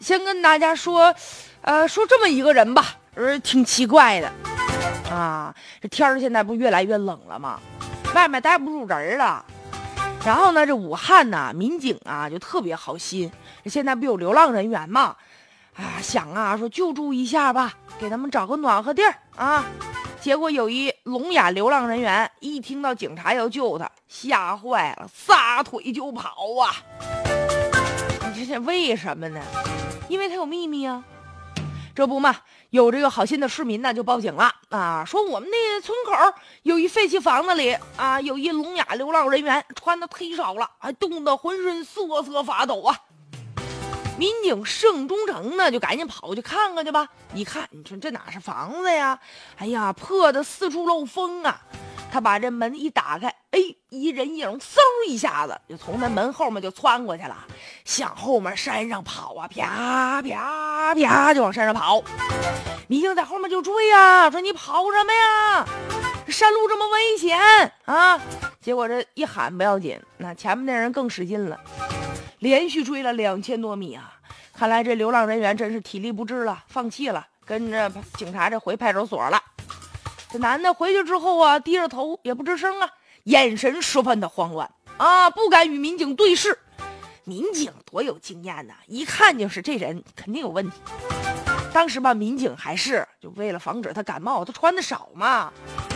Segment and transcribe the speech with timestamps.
[0.00, 1.14] 先跟大家说，
[1.62, 4.30] 呃，说这么一个人吧，呃，挺奇怪的，
[5.10, 7.58] 啊，这天儿现在不越来越冷了吗？
[8.14, 9.44] 外面待不住人了。
[10.24, 13.30] 然后呢，这武汉呢，民警啊就特别好心，
[13.66, 15.16] 现在不有流浪人员吗？
[15.76, 19.64] 啊，想啊，说救助一下吧，给他们找个暖和地儿啊。
[20.20, 26.74] 结果有一聋哑流浪人员一听到警察要救他，吓坏了，撒腿就跑啊！
[28.36, 29.40] 这是为什么呢？
[30.10, 31.02] 因为他有秘密啊。
[31.94, 32.36] 这不嘛，
[32.68, 36.12] 有这个好心的市民呢，就报警了啊，说我们那村口
[36.62, 42.94] 有一废弃房子里啊，有一聋哑流浪人员，穿的忒少了，还冻得浑身瑟瑟发抖啊。
[44.18, 47.08] 民警盛忠诚呢，就赶紧跑过去看看去吧。
[47.32, 49.18] 一看，你说这哪是房子呀？
[49.56, 51.62] 哎呀，破的四处漏风啊！
[52.16, 57.36] 他把这门一打开，哎，一人影嗖一下子就从那门后面就窜过去了，
[57.84, 62.02] 向后面山上跑啊，啪啪啪就往山上跑。
[62.88, 65.66] 民警在后面就追呀，说你跑什么呀？
[66.28, 67.38] 山路这么危险
[67.84, 68.18] 啊！
[68.62, 71.60] 结果这一喊不要紧，那前面那人更使劲了。
[72.38, 74.14] 连续追了两千多米啊！
[74.54, 79.38] 看来这流浪人员真是体力不支了，放弃了，跟着警察这回派出所了。
[80.30, 82.90] 这男的回去之后啊，低着头也不吱声啊，
[83.24, 86.58] 眼神十分的慌乱啊，不敢与民警对视。
[87.24, 90.76] 民警多有经验呐，一看就是这人肯定有问题。
[91.72, 95.52] 当时吧，民警还是就为了防止他感冒，他穿的少嘛，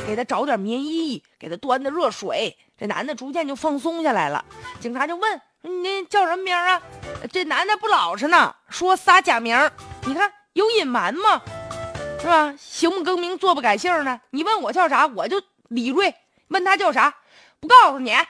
[0.06, 2.56] 给他找点棉衣，给他端的热水。
[2.76, 4.44] 这男的逐渐就放松下来了。
[4.80, 5.40] 警察就问。
[5.62, 6.80] 你叫什么名啊？
[7.30, 9.70] 这男的不老实呢，说仨假名，
[10.06, 11.42] 你看有隐瞒吗？
[12.20, 12.54] 是吧？
[12.58, 14.20] 行不更名，坐不改姓呢？
[14.30, 16.12] 你问我叫啥，我就李瑞；
[16.48, 17.14] 问他叫啥，
[17.58, 18.12] 不告诉你。
[18.12, 18.26] 啊，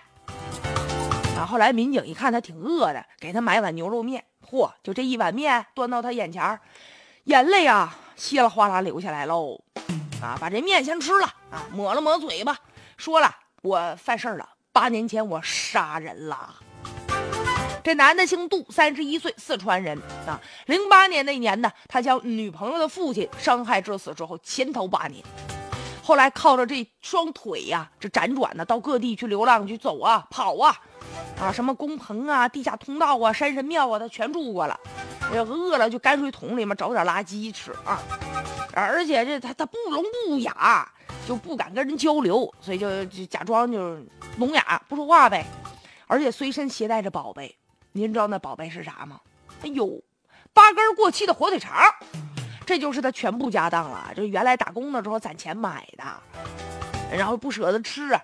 [1.45, 4.25] 后来民警一看他挺饿的，给他买碗牛肉面。
[4.49, 6.61] 嚯，就这一碗面端到他眼前，
[7.25, 9.61] 眼泪啊稀里哗啦流下来喽。
[10.23, 12.57] 啊，把这面先吃了啊，抹了抹嘴巴，
[12.97, 16.55] 说了我犯事了，八年前我杀人了。
[17.83, 20.41] 这男的姓杜，三十一岁，四川人啊。
[20.67, 25.25] 零八年那年呢，他将女朋友的父亲伤害致死之后，潜逃八年。
[26.03, 30.77] 后来靠着这双腿呀，这辗转呢，到各地去流浪去走啊，跑啊，
[31.41, 34.79] 啊，什么工棚啊、地下通道啊、山神庙啊，他全住过了。
[35.33, 38.03] 饿了就泔水桶里面找点垃圾吃啊。
[38.73, 40.91] 而且这他他不聋不哑，
[41.27, 44.05] 就不敢跟人交流，所以就就假装就是
[44.39, 45.47] 聋哑不说话呗。
[46.09, 47.57] 而且随身携带着宝贝。
[47.93, 49.21] 您知道那宝贝是啥吗？
[49.63, 50.03] 哎呦，
[50.53, 51.73] 八根过期的火腿肠，
[52.65, 54.13] 这就是他全部家当了。
[54.15, 56.05] 这原来打工的时候攒钱买的，
[57.17, 58.19] 然后不舍得吃，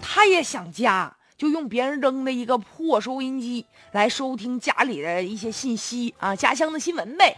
[0.00, 7.36] 他也想家，就用别人扔的一个破收音机来收听家里的一些信息啊，家乡的新闻呗。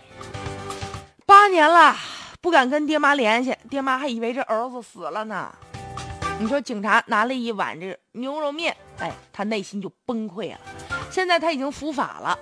[1.27, 1.97] 八年了，
[2.41, 5.53] 不敢跟爹妈联系，爹妈还以为这儿子死了呢。
[6.39, 10.61] 你说警察拿了一碗这牛肉面，哎，他内心就崩溃了。
[11.15, 12.37] 现在他已经伏法了，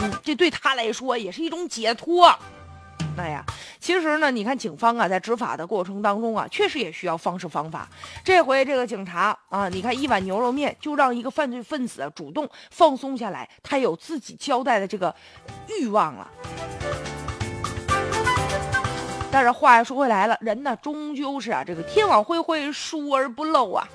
[0.00, 2.34] 嗯，这对他来说也是一种解脱。
[3.14, 3.44] 那呀，
[3.78, 7.86] 其实呢，你看警方啊，在执法的过程当中啊，确实也需要方式方法。
[8.24, 15.14] 这回这个警察啊，你看一碗牛肉面就让一个犯罪分子主动放松下来，他有自己交代的这个
[15.68, 16.26] 欲望了。
[19.30, 23.86] 但是话又说回来了，人呢终究是啊，这个天网恢恢，疏而不漏啊。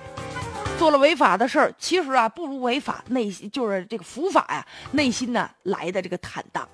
[0.79, 6.66] 做了违法的事儿，其实啊，不如违法内心就是这个伏法呀，内心呢来的这个坦荡。